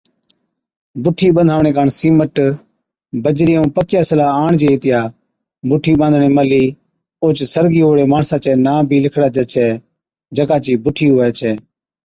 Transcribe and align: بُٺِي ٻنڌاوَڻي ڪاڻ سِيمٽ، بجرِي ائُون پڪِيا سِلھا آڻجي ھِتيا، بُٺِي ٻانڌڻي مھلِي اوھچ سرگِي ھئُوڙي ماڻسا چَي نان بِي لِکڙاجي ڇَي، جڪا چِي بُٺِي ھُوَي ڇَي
بُٺِي 1.03 1.27
ٻنڌاوَڻي 1.35 1.71
ڪاڻ 1.77 1.87
سِيمٽ، 1.99 2.35
بجرِي 3.23 3.53
ائُون 3.57 3.69
پڪِيا 3.77 4.01
سِلھا 4.09 4.27
آڻجي 4.43 4.67
ھِتيا، 4.73 4.99
بُٺِي 5.69 5.93
ٻانڌڻي 5.99 6.29
مھلِي 6.37 6.65
اوھچ 7.23 7.37
سرگِي 7.53 7.81
ھئُوڙي 7.83 8.05
ماڻسا 8.11 8.37
چَي 8.43 8.51
نان 8.65 8.79
بِي 8.89 8.97
لِکڙاجي 9.03 9.43
ڇَي، 9.51 9.67
جڪا 10.35 10.57
چِي 10.63 10.73
بُٺِي 10.83 11.05
ھُوَي 11.11 11.29
ڇَي 11.37 11.51